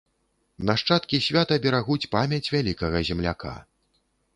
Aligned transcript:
Нашчадкі 0.69 1.21
свята 1.27 1.59
берагуць 1.67 2.01
памяць 2.19 2.43
вялікага 2.59 2.97
земляка. 3.13 3.59